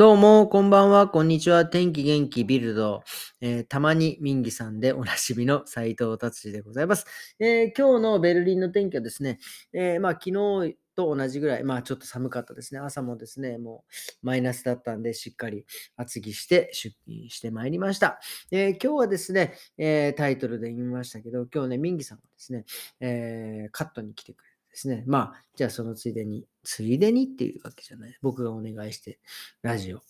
[0.00, 1.66] どうも、こんばんは、こんにちは。
[1.66, 3.02] 天気元気ビルド。
[3.42, 7.04] えーたまにミンギさんでおなじみの斉藤達治でございます。
[7.38, 9.38] えー今日のベルリンの天気はですね、
[9.74, 12.80] えーまあ昨日と同じぐらい、まあちょっと寒かったですね。
[12.80, 13.84] 朝もですね、も
[14.22, 15.66] うマイナスだったんで、しっかり
[15.96, 18.20] 厚着して出勤してまいりました。
[18.50, 22.64] え今日はですね、えタイトルで言いましたけど、今日ね、ミンギさんはですね、
[23.00, 28.16] えカットに来てくれてですね、まあ、じゃあそのついでに、ついでにっていうわけじゃない。
[28.22, 29.18] 僕がお願いして、
[29.62, 30.00] ラジオ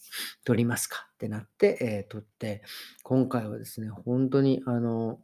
[0.45, 1.09] 撮りますか。
[1.15, 2.63] ってなって、えー撮って、
[3.03, 5.21] 今回はですね、本当にあの、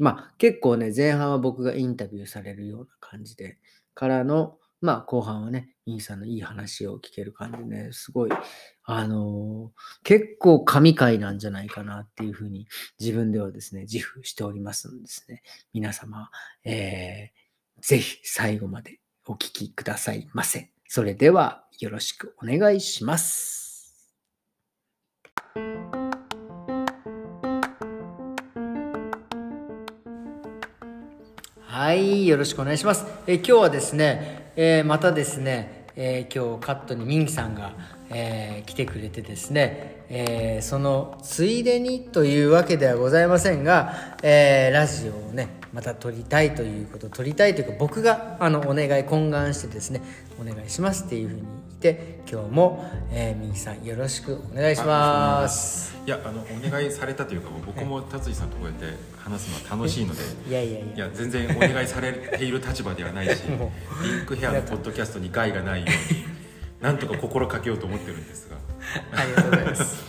[0.00, 3.58] まあ結構ね、前半は僕がインタビューされるような感じで、
[3.94, 8.30] からの、まあ後半はね、インさんのいい話を聞ける感じでね、すごい、
[8.84, 12.66] あのー結構神回なんじゃないかなっていうふうに
[12.98, 15.42] 自分ではですね、自負しておりますのでですね、
[15.72, 16.30] 皆様、
[16.64, 17.41] えー
[17.80, 20.70] ぜひ最後までお聞きくださいませ。
[20.88, 23.62] それではよろしくお願いします。
[31.60, 33.06] はい、よろしくお願いします。
[33.26, 37.74] え今日はですね、えーまたですね、えー今日カットにミンギさんが、
[38.10, 50.00] えー来てくれてですね、えーそのついでにというわけではございませんが、えーラジオをね、また撮りたいということ、撮りたいというか僕があのお願い、懇願してですね、
[50.40, 51.42] お願いしますっていうふうに
[51.82, 55.94] て、今日も、えーミンギさんよろしくお願いします。
[56.06, 58.86] いやあのお願いされたというか僕も達井さんとこうやって
[59.18, 60.94] 話すのは楽しいので いやいやいや。
[60.94, 63.70] いや全然お願いされている立場ではないし も
[64.02, 66.24] リンクヘアのポッドキャストに害がないように
[66.80, 68.56] なんとか心かけようと思ってるんですが
[69.16, 70.04] ありがとうございます。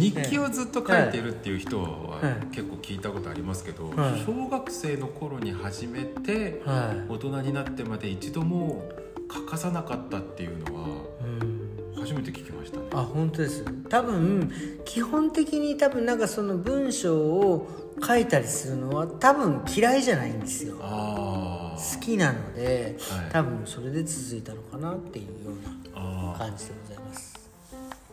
[0.00, 4.24] 日記をずっと書いてるっていう人ははい結構聞いたことありますけど、はい。
[4.26, 7.12] 小学生の頃に始めてはい。
[7.12, 8.90] 大人になってまで一度も
[9.28, 10.88] 欠かさなかったっていうのは
[11.22, 12.00] うん。
[12.00, 12.86] 初めて聞きましたね。
[12.92, 13.64] あ本当です。
[13.88, 14.50] 多分
[14.84, 20.76] 基本的に多分なんかその文章を書いたりするのは多分嫌いじゃないんですよ。
[20.80, 23.30] あ好きなので、はい。
[23.30, 27.50] 多分それで続いたのかなっていうような感じでございます。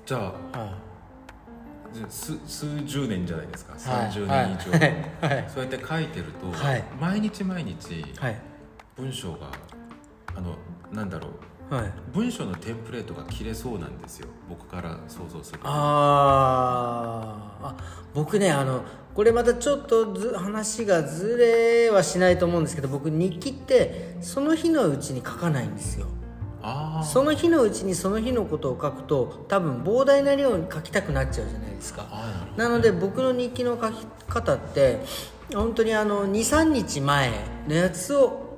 [0.06, 0.78] じゃあは
[2.10, 3.74] 数数十年じゃないですか。
[3.74, 3.78] い。
[3.78, 4.78] 30はい年以上、は
[5.32, 5.34] い。
[5.36, 5.50] はい。
[5.50, 6.84] そうやって書いてると、はい。
[7.00, 8.36] 毎日毎日はい。
[8.96, 9.52] 文章が
[10.36, 10.56] あの
[10.92, 11.32] なんだろう
[11.74, 11.92] はい。
[12.14, 14.28] 文章のテンプレートが切れそうなんですよ。
[14.48, 15.66] 僕から想像すると。
[15.66, 17.68] あー。
[17.68, 17.76] あ
[18.14, 18.84] 僕ねあの
[19.16, 26.06] これまたちょっとず話がずれはしないと思うんですけど僕日記ってその日のうちに書かないんですよ。
[26.62, 32.06] ああその日のうちにその日のことを書くと多分膨大な量に書きたくなっちゃうじゃないですか。
[32.56, 35.00] なので僕の日記の書き方って
[35.54, 37.32] 本当にあの23日前
[37.68, 38.58] のやつを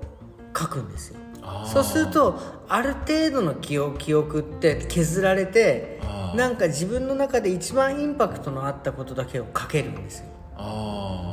[0.58, 1.20] 書くんですよ。
[1.66, 6.00] そうするとある程度の記憶記憶って削られて
[6.36, 10.26] なんか自分の中で一番インパクトのあったことだけを書けるんですよ。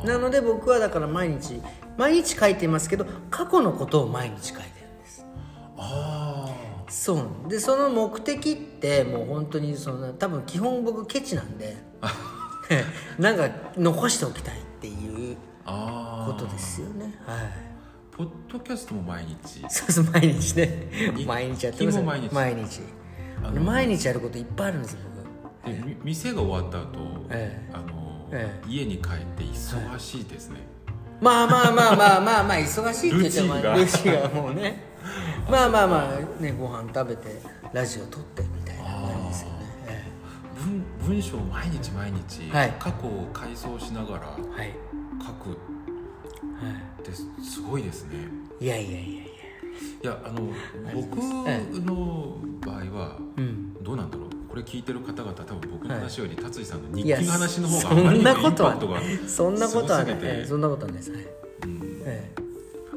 [0.04, 1.60] なので僕はだから毎日
[1.96, 5.26] 毎日書いていますけど過去のことを毎日書いてるんです。
[5.76, 6.48] あ
[6.88, 7.14] そ
[7.46, 7.48] う。
[7.48, 11.76] でその目的ってもう本当にその多分基本僕ケチなんで
[13.18, 17.18] なんか残しておきたいっていうことですよね。
[17.26, 17.71] はい
[18.14, 19.64] ポッドキャストも毎日。
[19.70, 20.88] そうそう毎日ね。
[21.16, 22.34] 日毎日やってます毎日。
[22.34, 22.80] 毎日。
[23.42, 24.98] あの毎日やることいっぱいあるんですよ
[25.64, 25.74] 僕。
[25.74, 26.98] でみ店が終わった後、
[27.30, 27.70] ええ。
[27.72, 30.60] あのえ家に帰って忙しいですね、
[31.20, 34.28] まあまあまあまあまあまあ忙しいって言ってもルチが。
[34.28, 34.92] もうね。
[35.50, 37.40] まあまあまあねご飯食べて
[37.72, 39.56] ラジオ撮ってみたいな感じですよね。
[39.88, 40.04] え
[40.58, 42.74] 文文章を毎日毎日、はい。
[42.78, 45.48] 過去を回想しながら書く。
[45.48, 45.81] はっ
[47.02, 48.16] てすごいですね。
[48.60, 49.22] いいやいやいやいや。
[49.22, 50.52] いやあの
[50.94, 53.74] 僕えの場合はうん。
[53.82, 54.28] どうなんだろう？
[54.48, 60.26] これ聞いてる方々多分僕の話より達治さんの日記の話の方がそあまりにもインそんなことはパクトが、そんなことはねすごすぎて。
[60.26, 61.22] ええそんなことはないです、はい。
[61.64, 62.02] うん。
[62.04, 62.30] え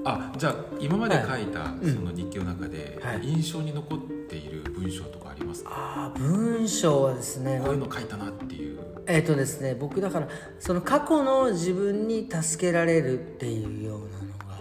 [0.04, 1.96] あじゃあ今まで書いたうん。
[1.96, 3.22] その日記の中ではい。
[3.24, 10.28] 印象に残っている文章とかありますか、ああ文章はですねこういうの書いたなっていうえっ、とですね僕だから
[10.60, 14.58] その過去の自分に助けられるっていうようなのが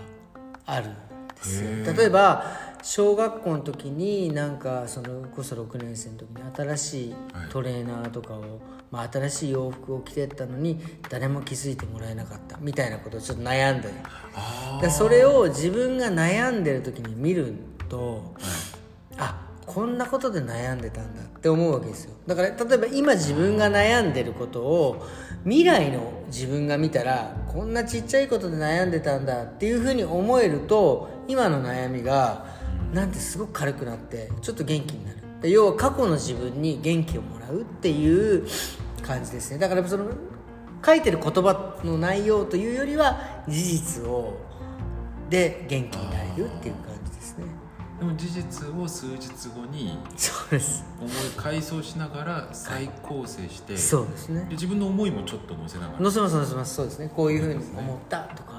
[0.66, 0.94] あるん
[1.34, 1.94] ですよ。
[1.94, 7.14] 例えば小学校の時になんかそのこそ6年生の時に新しい
[7.48, 8.60] トレーナーとかを、
[8.90, 13.88] まあ、新しい洋服を着てったのに誰も気づいてもらえなかったみたいなことをちょっと悩んで
[14.34, 17.54] あでそれを自分が悩んでる時に見る
[17.88, 18.73] とあ
[19.74, 22.14] こんなことで悩んでたんだって思うわけですよ。
[22.28, 25.04] だから例えば今自分が悩んでることを
[25.42, 32.46] 未来の自分が見たらこんなちっちゃいことで悩んでたんだっていうふうに思えると今の悩みが
[32.92, 35.18] なんてすごく軽くなってちょっと元気になる。
[35.42, 38.46] で要は過去の自分に元気をもらうっていう
[39.02, 39.58] 感じですね。
[39.58, 40.06] だからその
[40.86, 44.38] 書いてる言葉の内容というよりは事実を
[45.30, 46.93] で元気になれるっていう感
[48.16, 50.84] じですねでも事実を数日後にそうです。
[51.00, 54.40] 思い回想しながら再構成して、そうですね。
[54.42, 55.98] で自分の思いもちょっと載せながら。
[55.98, 57.10] 載せます載せますそうですね。
[57.14, 58.52] こういうふうに思ったとか、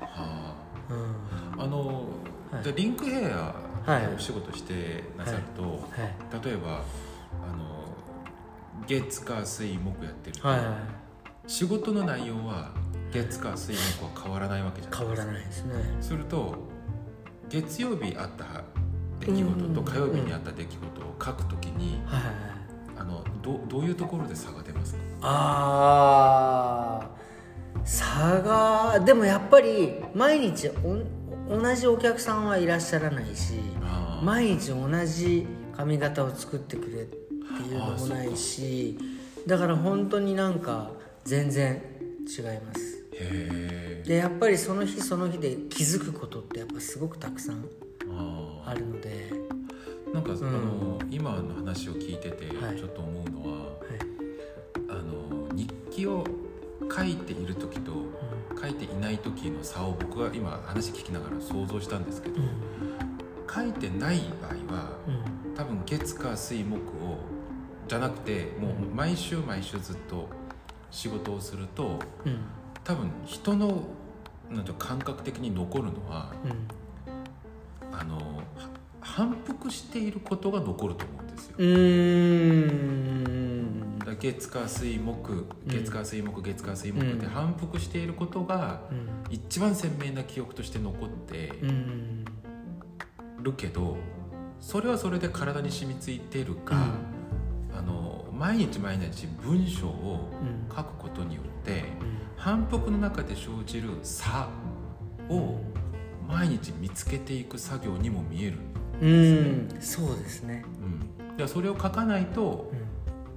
[0.00, 0.54] は
[0.90, 1.60] うん。
[1.60, 2.04] ああの、
[2.50, 2.72] はい。
[2.74, 3.54] リンクヘア
[3.86, 6.44] はいでお仕事してなさると、はい。
[6.44, 6.82] 例えば
[7.42, 7.84] あの
[8.86, 10.66] 月火水木やってると、はいはい。
[11.46, 12.72] 仕事の内容は
[13.12, 15.74] 月火水木は変わらないわけじゃない変わらないですね。
[16.00, 16.54] すると
[17.48, 18.64] 月曜日あった
[19.20, 22.00] 出来事と火曜日にあった出来事を書くときに、
[22.98, 25.00] あのどどういうところで差が出ますか？
[25.22, 30.98] あー差がでもやっぱり毎日お
[31.48, 33.54] 同じお客さんはいらっしゃらないし
[34.22, 35.46] 毎日同じ
[35.76, 37.16] 髪型を作ってくれって
[37.68, 38.98] いうのもないし
[39.46, 40.90] だから本当になんか
[41.24, 41.82] 全然
[42.26, 43.04] 違います。
[44.06, 47.64] でやっぱりその日その日で気づくことってやっぱすごくたくさん
[48.66, 52.76] ああるので、ーなんか、あの今の話を聞いててはい。
[52.76, 53.78] ちょっと思うのは、はい。
[54.88, 56.24] あの日記を
[56.94, 57.92] 書いている時と
[58.60, 62.48] 書いていない時の差を僕は今話聞きながら想像したんですけど、うん。
[63.52, 65.54] 書いてない場合はうん。
[65.54, 67.18] 多分月火水木を
[67.88, 70.28] じゃなくてもう毎週毎週ずっと
[70.90, 72.40] 仕事をするとうん。
[72.82, 73.84] 多分人の
[74.50, 77.96] なんて感覚的に残るのはうん。
[77.96, 78.22] あのは
[79.10, 81.56] 反復していることが残ると思うんですよ。
[81.58, 83.98] うーん。
[83.98, 87.30] だ月火水木月火水木月火水木ってうん。
[87.30, 89.08] 反復していることがうん。
[89.34, 92.24] 一番鮮明な記憶として残ってうん。
[93.42, 93.96] るけど
[94.60, 96.94] それはそれで体に染みついてるか、
[97.76, 100.76] あの毎日毎日文章をうん。
[100.76, 101.84] 書くことによってうん。
[102.36, 104.48] 反復の中で生じる差
[105.28, 105.58] を
[106.28, 108.58] 毎日見つけていく作業にも見える、
[109.00, 109.68] うん。
[109.80, 110.64] そうですね。
[111.28, 112.90] うん、でそれを書かないとうん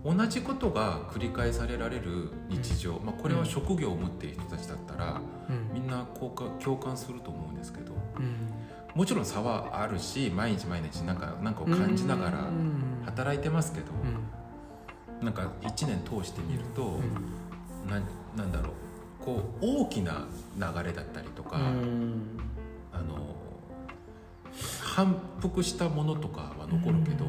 [0.05, 5.73] 同じことが繰り返されられる日常、まあ、これは職業を持っている人たちだったらうん。
[5.73, 8.35] みんな共感共感すると思うんですけどうん。
[8.95, 13.01] もちろん差はあるし毎日毎日なんかなんかを感じながらうん。
[13.05, 13.85] 働いてますけど
[15.21, 15.25] うん。
[15.25, 17.89] なんか1年通してみるとうん。
[17.89, 18.01] な
[18.35, 18.73] なんだろう。
[19.23, 20.27] こう大きな
[20.57, 22.42] 流れだったりとか、うん
[24.93, 27.25] 反復したものとかは残るけど、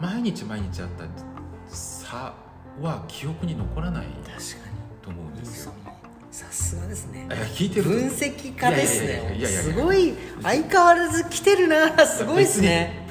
[0.00, 1.04] 毎日毎日あった
[1.72, 2.34] 差
[2.82, 4.06] は記憶に残らない
[5.00, 5.72] と思うんにですよ。
[6.32, 7.28] さすがですね。
[7.54, 9.46] 聞いてる分析家ですね。
[9.46, 12.04] すごい相変わらず来てるな。
[12.04, 13.06] すごいですね。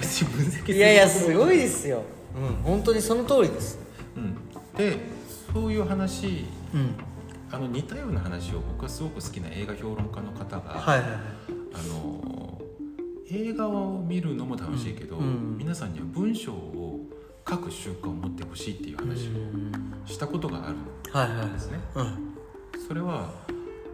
[0.67, 0.77] い。
[0.77, 2.03] やいやすごいですよ。
[2.35, 2.55] うん。
[2.63, 3.79] 本当にその通りです。
[4.17, 4.35] うん、
[4.75, 4.97] で
[5.53, 6.95] そういう話うん。
[7.49, 11.19] あの似たような話を僕はすごく好きな映画評論家の方が、はいはいはい。
[11.75, 12.42] あの
[13.33, 15.25] 映画を見るのも楽しいけど、うん。
[15.25, 16.99] うん皆さんには文章を
[17.49, 20.01] 書く習慣を持ってほしいっていう話うん。
[20.03, 20.67] をしたことが
[21.13, 21.79] あるんですね。
[21.95, 22.35] うん。
[22.87, 23.31] それは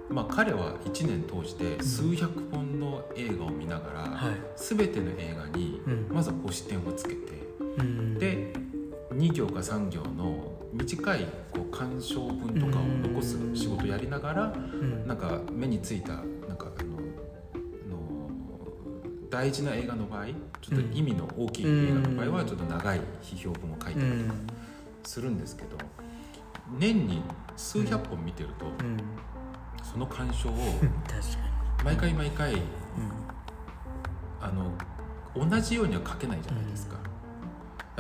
[0.10, 4.34] まあ彼は1年通して数百本の映画を見ながら、はい。
[4.58, 6.08] 全ての映画にうん。
[6.12, 7.18] まず星点をつけて、
[7.78, 8.18] うん。
[8.20, 8.54] で
[9.14, 15.08] 2行か3行の短いこう鑑賞文とかを残す仕事をやりながらうん。
[15.08, 16.10] なんか目についた
[16.48, 16.72] なんか
[19.30, 24.34] 大事な映画の場合ちょっと意味の大きい映画の場合はちょっと長い批評文を書いたりとか
[25.04, 25.78] するんですけど
[26.78, 27.22] 年に
[27.56, 28.98] 数百本見てるとうん。
[29.84, 30.54] その鑑賞を
[31.84, 32.62] 毎回毎回に
[34.42, 34.72] あの
[35.36, 36.98] 同じようには書けないじゃないですか。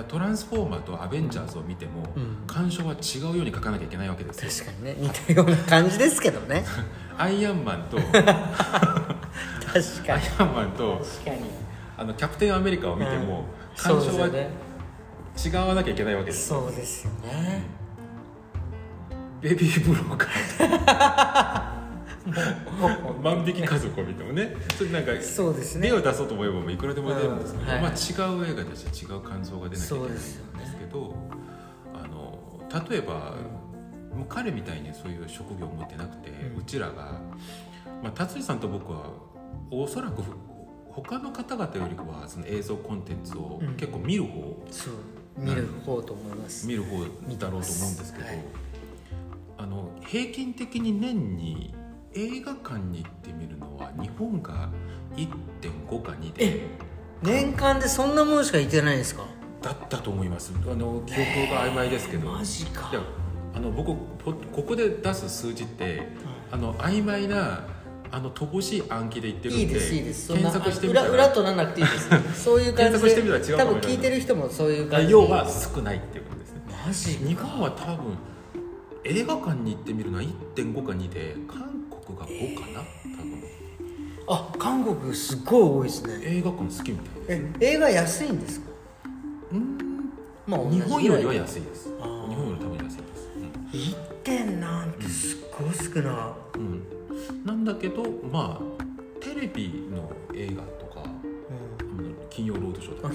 [0.08, 2.38] トランスフォーマーとアベンジャーズを見ても、うん。
[2.48, 4.66] 鑑賞は違うように書かなきゃいけないわけですよ。
[4.66, 4.96] 確かにね。
[4.98, 6.64] 似たような感じですけどね。
[7.18, 7.98] アイアンマンと
[9.74, 10.24] 確かに。
[10.40, 11.38] アンマンと確かに。
[11.98, 13.46] あのキャプテンアメリカを見ても、
[13.76, 14.50] そう鑑賞はで
[15.36, 15.66] すよね。
[15.66, 16.62] 違わなきゃいけないわけですよ。
[16.62, 17.64] そうですよね。
[19.42, 21.80] ベビーブローカー。
[23.22, 24.56] 万引き家族を見てもね。
[24.78, 25.88] それなんかそうですね。
[25.88, 27.82] 例を出そうと思えばもういくらでも出るんですけど、うんはい。
[27.82, 27.96] まあ、違
[28.38, 30.66] う映画でしたら違う感想が出なきゃいけないんでそうですよね。
[30.66, 31.16] すけど、
[31.94, 33.14] あの例えば、
[34.16, 37.20] もう彼みたいにそういう職業を持ってなくて、ううんちらが、
[38.04, 39.12] まあ、達治さんと僕は
[39.72, 40.22] おそらく
[40.92, 43.76] 他の方々よりはその映像コンテンツをうん。
[43.76, 44.94] 結構見る方、そう。
[45.38, 46.68] 見る方と思います。
[46.68, 47.08] 見る方だろう
[47.38, 47.64] と思うんで
[48.06, 48.40] すけど、はい
[49.58, 51.76] あの平均的に年に
[52.14, 54.70] 映画館に行ってみるのは日本が
[55.18, 56.62] 1.5か2で
[57.22, 59.26] 年間でそんなもんしか行ってないんですか？
[59.62, 60.54] だったと思います。
[60.66, 62.90] あの記憶が曖昧ですけど、マジか。
[63.54, 63.88] あの僕
[64.24, 66.08] ポここで出す数字って
[66.52, 67.66] あの曖昧な
[68.12, 70.28] あの乏しい暗記で言ってるんでいいですいいです。
[70.28, 72.10] そんな検索してみたら裏裏となんなくていいです。
[72.44, 73.00] そういう感じで。
[73.00, 75.12] 検索してみたら違うか多分聞いてる人もそういう感じで。
[75.14, 76.62] 要は少ないっていうことですね。
[76.86, 78.18] マジ日本は多分
[79.04, 81.62] 映画館に行ってみるのは1.5か2で韓
[82.06, 82.80] 国が5かな、
[83.16, 83.44] 多分。
[84.28, 86.20] あ韓国すっごい多いですね。
[86.24, 87.52] 映画館好きみたいです。
[87.62, 88.70] え映画安いんですか？
[89.54, 89.78] うん。
[90.48, 91.90] まあ日本よりは安いです。
[91.90, 92.08] 日あー。
[92.36, 96.34] 本より多分安いです、1点なんてすっごい少な。
[96.56, 96.79] うんうん
[97.50, 102.06] なんだけどまあテレビの映画とか、うん。
[102.06, 103.14] うん金曜ロードショーとか。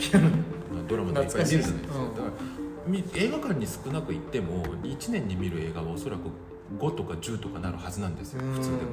[0.88, 1.86] ドラマでいっぱい見るじゃないですか懐かしい。
[1.86, 2.32] ですだから
[2.86, 6.22] み映画館に少なく行っても1年に見る映画はおそらく
[6.78, 8.42] 5とか10とかなるはずなんですよ。
[8.42, 8.84] 普通でもね。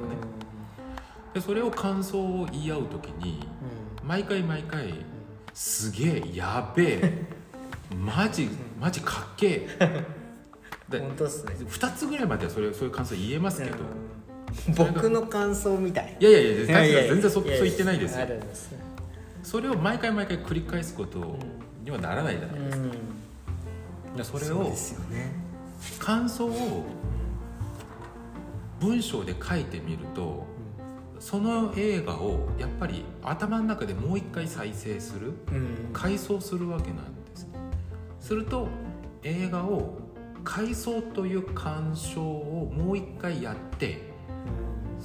[1.34, 3.46] でそれを感想を言い合う時に
[4.04, 4.94] 毎回毎回
[5.52, 7.26] 「すげえやべえ
[7.98, 8.48] マジ
[8.80, 10.06] マジかっけえ」
[10.88, 11.54] で本当っすね。
[11.58, 13.76] 2つぐらいまではそれそういう感想言えますけど、
[14.76, 16.16] 僕の感想みたい。
[16.20, 17.14] いやいやいやいやいや。
[17.14, 18.26] 全然そう言ってないですよ。
[19.42, 21.36] それを毎回毎回繰り返すこと
[21.84, 24.16] にはならないじゃないですか、うん。
[24.16, 24.72] でそれをね。
[25.98, 26.84] 感想を
[28.80, 30.46] 文章で書いてみると
[31.18, 35.90] その映画をやっぱり頭の中でもう一回再生するうん。
[35.92, 37.44] 回想するわけなんです。
[37.44, 37.58] ね
[38.20, 38.68] すると
[39.24, 39.98] 映画を
[40.44, 44.11] 回想という鑑賞をもう一回やって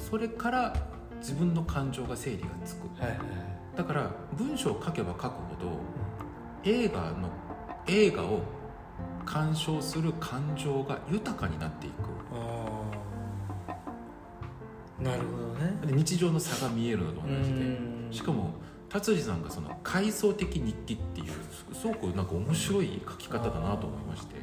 [0.10, 0.74] それから
[1.20, 2.88] 自分の感情が整理がつく。
[3.02, 3.20] はいはい
[3.78, 5.80] だから文章を書けば書くほど
[6.64, 7.30] 映画の
[7.86, 8.42] 映画を
[9.24, 11.94] 鑑賞する感情が豊かになっていく。
[15.00, 15.78] なるほどね。
[15.86, 17.60] で日常の差が見えるのと同じで。
[17.60, 18.10] うん。
[18.10, 18.56] しかも
[18.90, 21.28] 達治さんがその回想的日記っていう
[21.74, 24.36] すすごくなんか面白い書き方だなと思いまして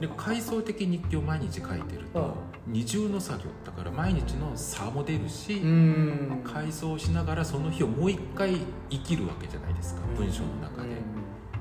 [0.00, 2.34] で回想的日記を毎日書いてるあと
[2.66, 3.46] 二重の作業。
[3.64, 6.40] だから毎日の差も出るし、うん。
[6.44, 8.58] 回想しながらその日をもう一回
[8.90, 10.88] 生きるわけじゃないですか文章の中で。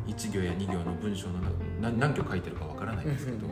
[0.08, 1.52] 1行や2行の文章の中
[1.82, 3.48] 何何行書いてるかわからないんですけど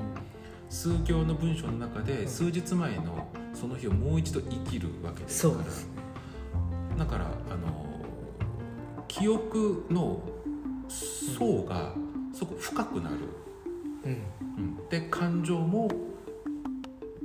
[0.69, 7.85] 数行の文章の中で数日前のその日をもう一度生きるわけですからだからあの
[9.07, 10.21] 記憶の
[10.89, 11.93] 層が
[12.33, 13.15] すごく深くなる、
[14.89, 15.89] で感情も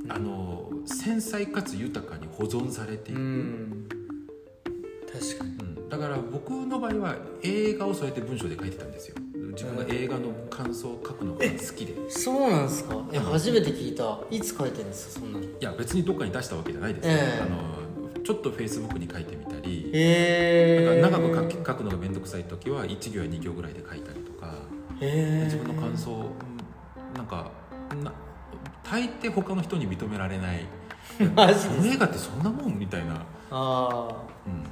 [0.08, 3.88] あの繊細かつ豊かに保存されていく、うん。
[5.12, 5.50] 確かに。
[5.50, 5.88] うん。
[5.88, 9.16] だから僕の場合は映画をそうやって文章で書いてたんですよ。
[9.52, 11.92] 自分が映画の感想を書くのが好きで。
[11.92, 13.04] いそうなんですか？
[13.12, 14.20] いや初めて聞いた。
[14.30, 15.46] いつ書いてるんですかそんなの？
[15.60, 17.42] や別にどっかに出したわけじゃないですよ、ええ。
[17.42, 21.00] あのちょっとフェイスブックに書いてみたり、へえ。
[21.00, 24.54] なんか長く書くのが面倒くさい時は1行や2行ぐらいで書いたりとか。
[25.00, 25.44] へえ。
[25.44, 26.14] 自分の感想う
[26.49, 26.49] ん
[27.14, 27.50] なんか
[28.02, 28.12] な
[28.82, 30.66] 大抵他の人に認められない。
[31.34, 32.78] マジこの映画ってそんなもん？
[32.78, 34.14] みたいな、ああ
[34.46, 34.62] うん、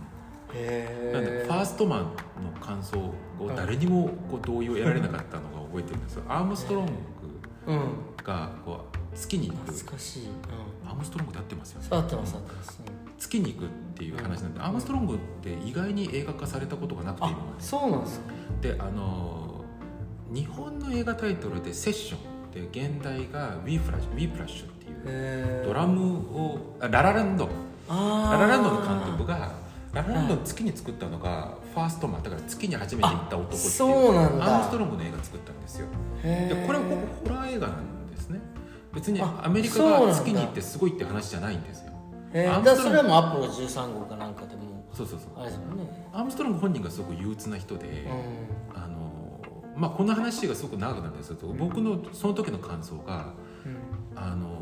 [0.52, 2.07] へえなんでファーストマンの
[2.61, 3.14] 感想を
[3.57, 6.25] 誰にもこう同意を得られなかったのが覚えてるんですよ。
[6.28, 6.92] アームストロング
[7.66, 7.80] うん。
[8.25, 9.73] がこう月に行く。
[9.73, 10.26] 懐かしい。
[10.26, 10.88] うん。
[10.88, 11.88] アームストロングで合ってますよね。
[11.90, 12.83] 合ってます合ってます。
[13.18, 18.26] 月に行くっていう話なんでアームストロングって意外に映画化されたことがなくて今まあそうなんですか。
[18.61, 19.48] でであのー
[20.31, 27.49] 日本の映画タイトルで「セッション」で原題が「Whiplash」「Whiplash」っていうドラムをあラ・ラ・ランド。
[27.91, 29.51] あララランドの監督が
[29.95, 32.23] ララランドを月に作ったのがファーストマン。
[32.23, 34.45] だから月に初めて行った男っていうそうなんだ。
[34.45, 35.87] アームストロングの映画作ったんですよ。
[36.23, 36.97] へでこれはほぼ
[37.31, 38.41] ホラー映画なんですね。
[38.93, 41.93] 別にあアメリカが月に行ってすごいって話じゃないんですよ。
[42.35, 42.61] だ。
[42.61, 44.63] からストロングそれはもうアポロ13号かなんかでも。
[44.93, 45.41] そうそうそう。
[45.41, 46.11] あれですもんね。
[46.13, 48.98] アームストロング本人がすごく憂鬱な人で、うあの
[49.79, 53.33] まあこの話がすごく長くなるんですけど、僕のその時の感想が
[53.65, 53.77] うん。
[54.21, 54.59] あの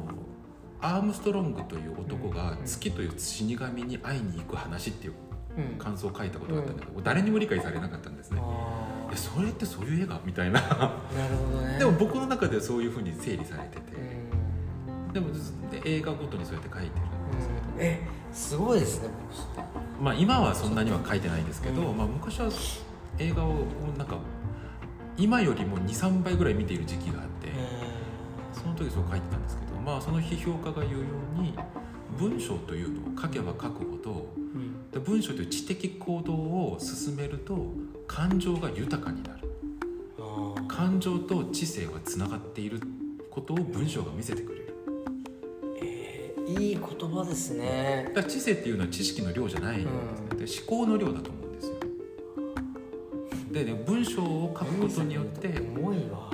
[0.81, 5.15] アームストロングという男が月という死神に会いに行く話っていう
[5.57, 5.79] うん。
[5.79, 8.41] 感想を書いたことがあったんだけど、誰にも理解されなかったんですね。
[8.43, 10.61] あえそれってそういう映画みたいな。
[10.61, 10.69] ー
[11.17, 11.79] なるほどね。
[11.79, 13.93] でも僕の中ではそういうふうに整理されてて。
[13.97, 15.13] うん。
[15.15, 15.29] でも
[15.71, 18.01] で映画ごとにそうやって書いてるんですけど、え
[18.33, 19.09] すごいですね
[19.99, 21.97] まあ今はそんなには書いてないんですけど、うん。
[21.97, 22.51] まあ、昔は
[23.19, 23.55] 映画を
[23.97, 24.19] なんか
[25.19, 27.49] 今よりも23倍ぐらい見ている時期があって、
[28.53, 31.07] その時そう書いてたんですけどまあその批評家が言うよ
[31.39, 31.55] うに
[32.19, 34.91] 文章というのを書けば書くほどうん。
[34.91, 37.73] で文章という知的行動を進めると
[38.07, 39.37] 感情が豊かになる。
[40.69, 42.81] 感情と知性がつながっている
[43.31, 44.75] ことを文章が見せてくれる。
[45.81, 48.13] えーいい言葉ですね。
[48.15, 51.43] だ知性っていうのは知識の量じゃないんですね、で思考の量だと思う。
[51.45, 51.46] ん
[53.57, 55.97] でね文章を書くことによって重い。
[56.11, 56.31] わ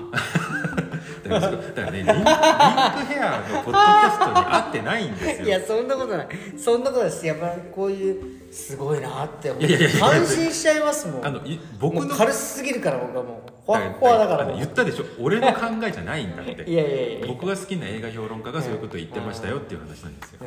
[1.22, 5.46] だからねリンリンクヘアのポッドキャストに合ってないんですよ。
[5.46, 6.28] いやそんなことない。
[6.58, 9.62] そんなことですやっぱりこういうすごいなって思う。
[9.62, 11.26] いやいやいや感心しちゃいますもん。
[11.26, 15.04] あのい僕の軽すぎるから僕はもうほわっほわだから言ったでしょ。
[15.20, 16.50] 俺の考えじゃないんだって。
[16.68, 20.40] いやいやいや僕が好きな映画評論家がそういうことを言ってましたよっていう話なんですよ。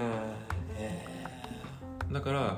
[2.12, 2.58] だから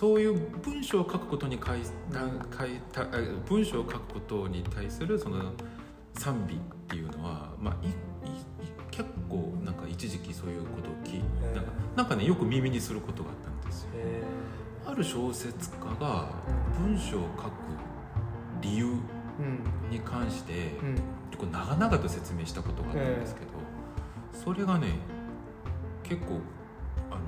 [0.00, 1.80] そそういう文章を書くことにかい
[2.10, 3.06] なかいたあ
[3.46, 5.52] 文章を書くことに対するその
[6.14, 7.94] 賛美っていうのは、まあ、いいい
[8.90, 13.90] 結構なんか一時期そういうことを聞いうんなんかなんかねよく耳にすることがあったんですよ。
[14.86, 16.30] ある小説家が
[16.78, 17.50] 文章を書く
[18.62, 18.86] 理由
[19.90, 20.94] に関してうん。
[21.30, 23.46] 結構長々と説明したことがあったんですけど、
[24.32, 24.88] それがね
[26.02, 26.40] 結構
[27.10, 27.20] あの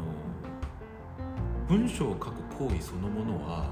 [1.69, 3.71] 文章を書く行為そのものは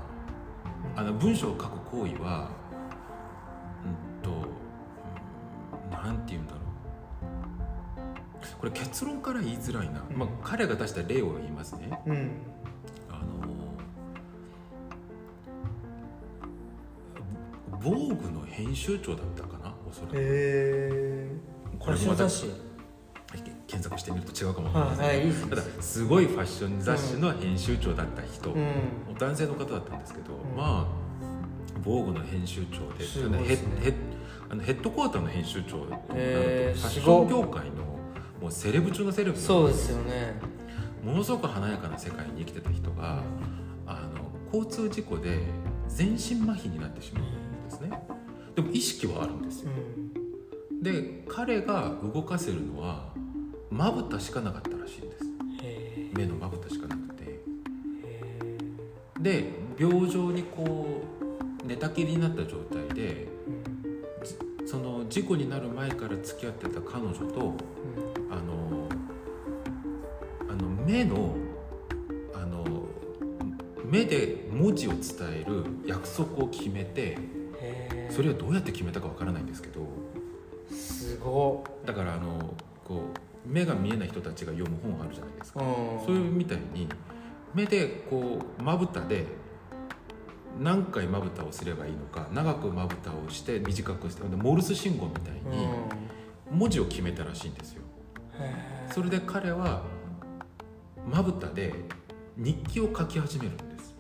[0.96, 2.50] あの文章を書く行為は
[3.84, 6.60] うんとうんなんて言うんだろう。
[8.58, 11.90] これ結論から言いづらいな、まあ、彼が出した例を言いますね。
[12.06, 12.30] うん。
[13.10, 13.20] あの
[17.82, 22.46] 防具の編集長だったかなおそらく、えー、これ雑誌
[23.80, 29.14] 検索してみると違うかもわかんはないいはいいいですただすごいファッション雑誌の編集長だった人、うん。
[29.18, 30.56] 男性の方だったんですけど、ん。
[30.56, 30.86] まあ
[31.82, 33.94] 防具の編集長でヘッ
[34.50, 37.84] あのヘッドクォーターの編集長になると、へーファッション業界の
[38.40, 40.34] もうセレブ中のセレブそうですよね。
[41.04, 43.22] ものすごく華やかな世界に生きてた人が、
[43.86, 45.38] あの交通事故で
[45.88, 47.90] 全身麻痺になってしまうんですね。
[48.54, 50.82] でも意識はあるんですうよん。
[50.82, 53.12] で彼が動かせるのは
[53.70, 55.24] まぶたしかなかったらしいんです。
[55.62, 57.40] へ目のまぶたしかなくて。
[58.04, 58.58] え
[59.20, 61.02] で病状にこ
[61.62, 63.28] う寝たきりになった状態で
[64.66, 67.54] その事故になる前から付き合ってた彼女と
[68.30, 68.88] あの
[70.48, 71.36] あの目の
[72.34, 72.64] あの
[73.84, 77.16] 目で文字を伝える約束を決めて
[78.10, 80.10] それをどうやって決めたかわからないんですけど。
[80.70, 82.49] すごだからあの
[83.50, 85.60] 目が見えない人たちが読む本あるじゃないですか。
[85.60, 86.88] そういうみたいに
[87.52, 89.26] 目でこうまぶたで
[90.60, 95.66] 何回まぶたをすればいいのか長くまぶたをして短くしてでモールス信号みたいに
[96.50, 97.82] 文字を決めたらしいんですよ。
[98.38, 99.82] へそれで彼は
[101.10, 101.74] まぶたで
[102.36, 103.96] 日記を書き始めるんです。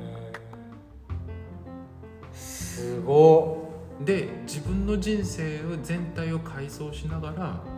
[0.00, 0.32] え
[2.32, 3.72] すご
[4.04, 7.73] で自分の人生を全体を回想しながら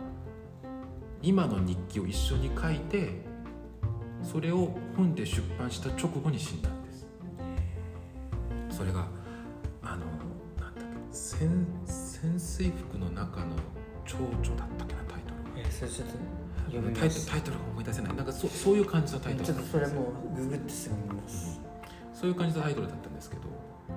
[1.21, 3.21] 今の日記を一緒に書いて
[4.23, 7.07] それを本で出版した直後に死んだんです。
[8.69, 9.07] それが
[9.81, 10.05] あの
[10.61, 13.55] なんだっけ潜潜水服の中の
[14.05, 15.67] 蝶々だったっけなタイトルが。
[15.67, 16.13] えそれちょっと
[16.65, 18.15] 読みタイトタイトルが思い出せない。
[18.15, 21.59] なんかそそういう感じのタイトルちょっとそれもうググってすぐ見ます。
[22.13, 23.41] そういう感じのタイトルだったんですけど。
[23.89, 23.93] あ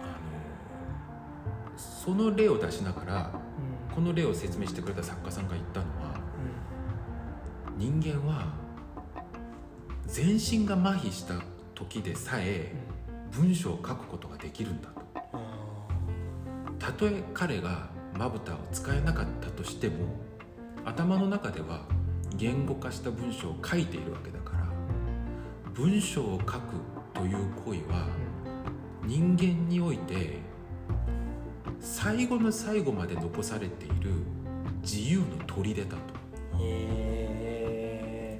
[0.00, 3.32] のその例を出しながら
[3.94, 6.18] この例を説明してくれた作家さんが言ったのは
[7.76, 8.52] 人間は
[10.06, 11.34] 全身が麻痺した
[11.74, 12.72] 時でさえ
[13.30, 15.04] 文章を書くことができるんだと。
[16.78, 19.94] たとえ彼がまぶたを使えなかったとしても
[20.84, 21.86] 頭の中では
[22.36, 24.66] 言語化した文章を書いているわけだから
[25.72, 26.60] 文章を書く
[27.14, 28.06] という行為は
[29.04, 30.38] 人間において
[31.84, 34.10] 最後の最後まで残されている
[34.82, 36.14] 自由の砦だと。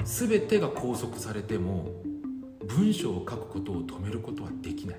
[0.03, 1.91] 全てが拘束されても
[2.67, 4.97] 文章を書くことを止めることはできない。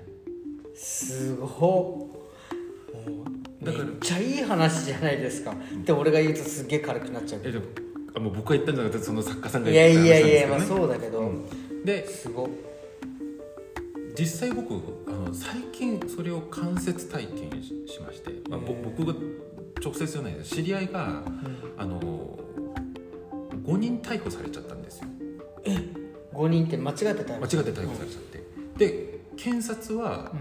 [0.74, 2.16] すごっ。
[3.64, 5.54] だからめっちゃいい話じゃないですか、
[5.84, 7.40] で俺が言うとすっげえ軽くなっちゃう。
[7.40, 7.64] けえでも
[8.14, 11.84] あもう僕が言ったんじゃなくてその作家さんがどいや言ったいやいや、まあ、話なんですけどねそうだけど、うん。
[11.84, 12.48] ですごっ。
[14.18, 19.14] 実際僕あの最近それを間接体験ししまして、まあ、僕が
[19.82, 20.54] 直接じゃないです。
[20.54, 21.22] 知り合いが
[21.76, 22.38] あの
[23.64, 25.08] 5人逮捕されちゃったんですよ。
[26.34, 28.42] 5人って間違ってた間違って逮捕されちゃって。
[28.78, 30.38] で検察はうん。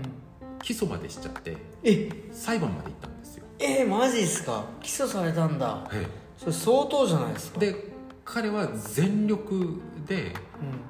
[0.61, 2.09] 起訴までしちゃってえ？
[2.31, 4.65] 裁判まで行ったんですよ、えー、マジっすか？
[4.81, 5.67] 起訴されたんだ。
[5.67, 6.07] はい。
[6.39, 7.59] それ相当じゃないですか？
[7.59, 7.75] で
[8.23, 10.33] 彼は全力でうん。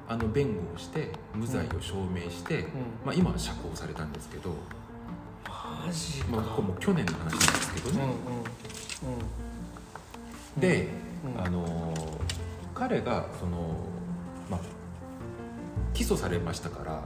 [0.08, 2.66] あの弁護をして無罪を証明して、ん。
[3.06, 4.56] まあ、今は釈放されたんですけど、
[5.46, 8.04] マジか、まあ、これもう去年の話なんですけどね、
[10.58, 10.90] うんで、
[11.36, 11.42] うん。
[11.42, 11.94] あの
[12.74, 13.76] 彼がその、
[14.50, 14.60] まあ、
[15.94, 17.04] 起訴されましたから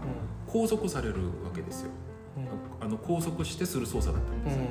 [0.48, 1.92] 拘束されるわけですよ。
[2.38, 2.86] うん。
[2.86, 4.64] あの拘束してする捜査だったんですよ、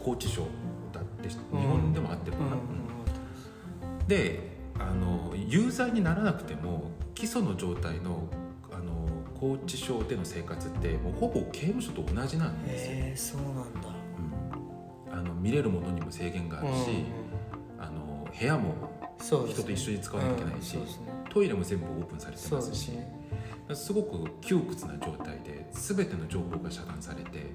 [0.00, 0.46] 拘置所
[0.92, 2.56] だって日本でもあってるかな、
[4.06, 8.28] であの有罪にならなくても起訴の状態の
[8.72, 13.88] あの拘置所での生活ってもうほぼ刑務所と同じなんですよ、そうなんだ。
[15.10, 15.18] うん。
[15.18, 17.04] あの見れるものにも制限があるし、
[17.78, 18.74] あの部屋も
[19.18, 21.06] 人と一緒に使わなきゃいけないし、うんそうですね。
[21.30, 23.20] トイレも全部オープンされてますすね。
[23.74, 27.46] すごく窮屈な状態で全ての情報が遮断されて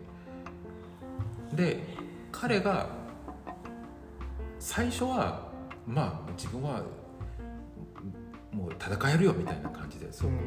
[1.53, 1.83] で
[2.31, 2.87] 彼が
[4.59, 5.49] 最初は
[5.85, 6.83] まあ自分は
[8.55, 10.39] もう戦えるよみたいな感じですごくこ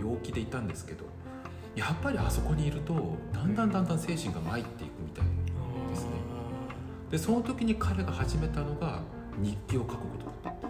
[0.00, 1.04] う陽気でいたんですけど
[1.76, 5.24] やっぱりあそこにいるとだんだんだんだん精神が参っていくみたい
[5.90, 6.10] ですね。
[7.10, 9.02] でその時に彼が始めたのが
[9.38, 10.60] 日記を書くことだっ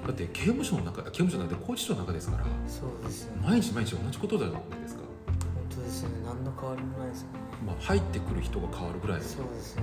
[0.00, 0.06] た。
[0.08, 3.42] だって刑務所の中刑務所なんて拘置所の中ですからそうですよね。
[3.46, 5.36] 毎日毎日同じことじゃないですか、本
[5.70, 6.16] 当ですよね。
[6.24, 7.38] 何の変わりもないですよね。
[7.64, 9.82] まあ、入ってくる人が変わるぐらいでそうですよ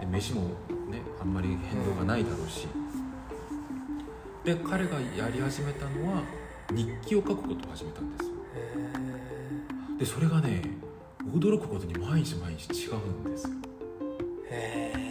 [0.00, 0.06] ね。
[0.06, 0.42] 飯も
[0.90, 2.66] ねあんまり変動がないだろうし、
[4.44, 6.22] で彼がやり始めたのは
[6.70, 8.30] 日記を書くことを始めたんです
[9.98, 10.62] でそれがね
[11.32, 13.48] 驚くことに毎日毎日違うんです
[14.50, 15.04] へえ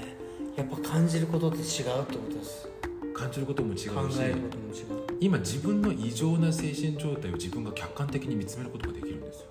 [0.55, 2.67] やっぱ感じることって違うってことです。
[3.15, 5.17] 感じることも違うし考えることも違う。
[5.19, 9.47] 今自分の異常な精神状態を自分が客観的に見つめることができるんですよ。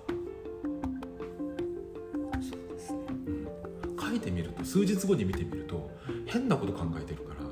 [2.41, 2.99] そうですね。
[3.27, 4.09] うん。
[4.09, 5.89] 書いてみると数日後に見てみると
[6.25, 7.42] 変なこと考えてるから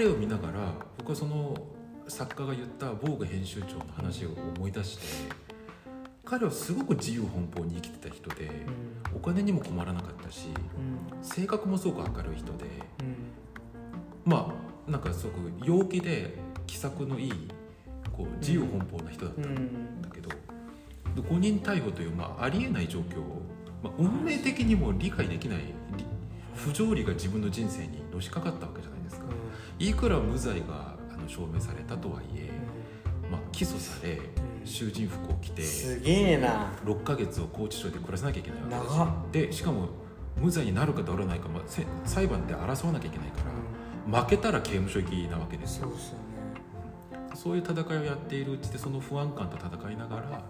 [0.00, 1.54] 彼を見ながら僕はその
[2.08, 5.02] 作家が言った防具編集長の話を思い出して
[6.24, 8.50] 彼はすごく自由奔放に生きてた人で
[9.14, 10.46] お金にも困らなかったし
[11.12, 11.22] うん。
[11.22, 12.64] 性格もすごく明るい人で
[13.00, 13.16] うん。
[14.24, 14.54] ま
[14.88, 16.34] あなんかすごく陽気で
[16.66, 17.32] 気さくのいい
[18.16, 20.36] こう自由奔放な人だったうんんだけど、で
[21.20, 23.42] 5人逮捕という、まあ、ありえない状況を、
[23.82, 26.06] まあ、運命的にも理解できないり
[26.54, 28.99] 不条理が自分の人生にのしかかったわけじゃない。
[29.80, 32.50] いくら無罪があの証明されたとはいえ、
[33.30, 34.20] まあ、起訴され
[34.64, 36.70] 囚人服を着てすげえな。
[36.84, 39.88] 6ヶ月を拘置所で暮らさなきゃいけないわけですでしかも
[40.36, 43.38] 無罪になるかならないか、まあ、せ裁判で争わなきゃいけないか
[44.12, 45.88] ら負けたら刑務所行きなわけですよ。
[45.88, 46.20] そうですよね。
[47.34, 50.42] そういう戦いをやっているうちでその不安感と戦いながら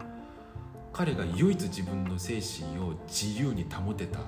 [0.92, 4.18] 彼が唯一自分の精神を自由に保てた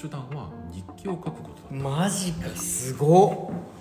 [0.00, 1.88] 手段は日記を書くことだった。
[1.88, 3.76] マジかすごっ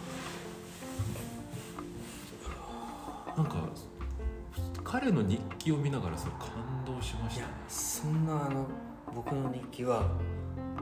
[4.86, 7.48] 彼の日記を見ながらそれ感動しましたね。
[7.68, 8.68] そんなあの
[9.14, 10.08] 僕の日記は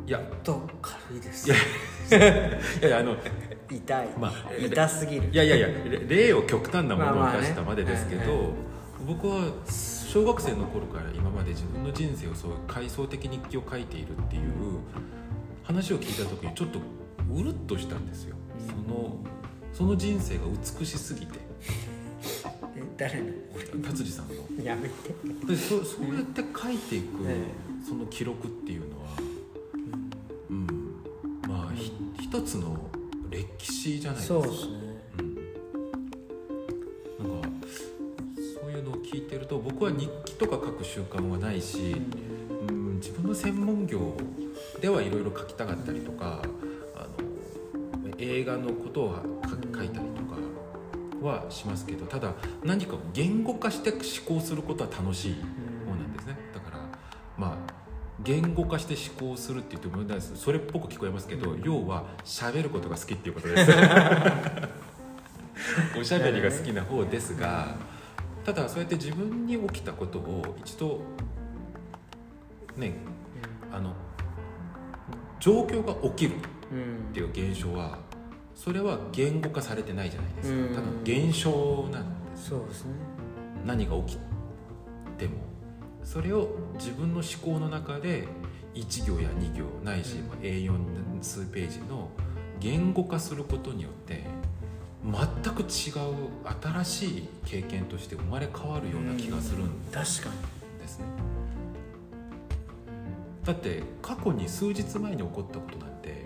[0.06, 0.20] いや。
[0.44, 1.50] と軽いです。
[1.50, 1.58] いや。
[2.90, 3.16] いやあの
[3.72, 5.30] 痛い、まあ痛すぎる。
[5.32, 8.48] いやいやいやれ例を極端なものを出したまでですけど、はいはい
[9.06, 14.80] 僕は小学生の頃から今まで自分の人生をそう階層的日記を書いているっていう
[15.64, 19.18] 話を聞いた時にちょっとうるっとしたんですよ、うんその
[19.74, 20.42] その人生が
[20.80, 21.40] 美しすぎて。
[21.68, 21.93] え
[22.98, 23.32] 誰の？
[23.84, 24.64] 達治さんの。
[24.64, 24.94] やめて、
[25.46, 27.38] でそそうやって書いていく、え
[27.88, 29.12] その記録っていうのは、
[30.50, 30.68] うん、
[31.48, 31.92] まあひ
[32.22, 32.78] 一つの
[33.30, 34.42] 歴史じゃないですか。
[34.42, 34.74] そうですね。
[35.20, 35.22] う
[37.24, 37.50] ん、なんか
[38.62, 41.96] そういうのを聞いてると僕は日記とか書く習慣はないし、
[42.68, 44.18] うん、自分の専門業
[44.82, 46.42] ではいろいろ書きたかったりとか
[46.96, 50.00] あの映画のことを書書いた
[51.24, 52.34] はしますけどただ
[52.64, 55.36] 何かを言語化して思考することは楽しい
[55.86, 56.38] 方なんですね。
[56.54, 56.80] だから
[57.38, 57.58] まあ
[58.22, 60.04] 言語化して思考するって言っても
[60.36, 63.72] それっぽく聞こえますけど要は喋ることが好きっていうことです。
[66.00, 67.76] おしゃべりが好きな方ですが
[68.44, 71.02] ただそうやって自分に起きたことを一度
[72.76, 72.96] ね
[73.72, 73.94] あの
[75.40, 76.36] 状況が起きる
[76.72, 77.98] うんっていう現象は
[78.56, 80.76] それは言語化されてないじゃないですうん。
[80.76, 82.50] か多分現象なんです。
[82.50, 82.92] そうですね。
[83.66, 84.18] 何が起き
[85.18, 85.34] ても
[86.04, 88.28] それを自分の思考の中で
[88.76, 90.78] 1行や2行ないしうんまあ A4
[91.22, 92.10] 数ページの
[92.60, 94.24] 言語化することによって
[95.04, 95.68] 全く違う
[96.62, 100.02] 新しい経験として生まれ変わるような気がするん確か
[100.82, 101.06] ですね。
[103.46, 106.23] だって過去に数日前に起こったことなんて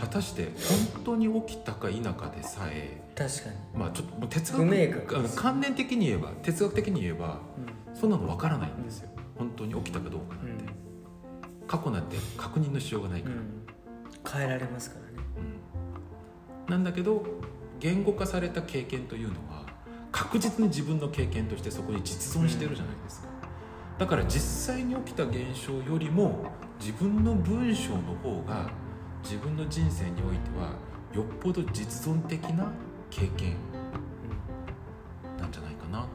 [0.00, 0.48] 果たして
[0.94, 3.56] 本当に起きたか否かでさえに確かに。
[3.74, 9.10] まあちょっともう哲学観念的に言えば哲学的に言えばうそんなの分からないんですよ。
[9.36, 10.58] 本当に起きたかどうかなんん。
[10.58, 10.64] て、
[11.66, 13.62] 過去なんて確認のしようがないから、うん。
[14.30, 15.26] 変えられますからね。
[16.66, 16.72] うん。
[16.72, 17.24] なんだけど
[17.80, 19.66] 言語化された経験というのは
[20.10, 23.28] 確実に自分の経験としてそこに実存してるじゃないですか、
[23.98, 26.46] だから実際に起きた現象よりも
[26.78, 28.70] 自分の文章の方が
[29.22, 30.72] 自分の人生においては
[31.14, 32.70] よっぽど実存的な
[33.10, 33.56] 経験
[35.38, 36.06] なんじゃないかな。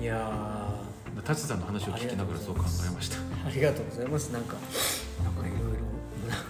[0.00, 0.84] いや
[1.24, 3.16] 舘さんの話を聞きながらそう考えました。
[3.16, 4.32] ーありがとうございます。
[4.32, 4.56] なんか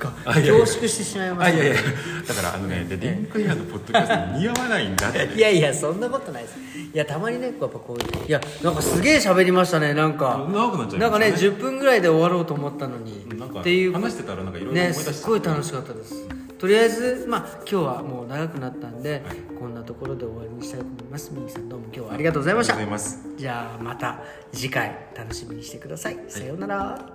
[0.00, 1.58] か恐縮してしまいました。
[1.60, 1.82] あいやいや。
[2.26, 5.26] だからあのねでリンクイヤーのポッドキャストに似合わないんだって。
[5.36, 6.56] いやいやそんなことないです。
[6.92, 10.48] いやたまにねやっぱこういういやなんかすげえ喋りましたねなんか。
[10.52, 13.20] 長くなっちゃいなんかねました10分ぐらいで終わろうと思ったのに。
[13.60, 13.92] っていう。
[13.92, 15.12] 話してたらなんかいろいろね思い出して。
[15.12, 16.14] すっごい楽しかったです。
[16.58, 19.22] とりあえずまあ今日はもう長くなったんで、
[19.58, 21.32] こんなところで終わりにしたいと思います。
[21.32, 22.74] ミニさんどうも今日はありがとうございました。
[22.74, 23.38] ありがとうございます。
[23.38, 27.06] じゃあまた次回楽しみにしてください、さようなら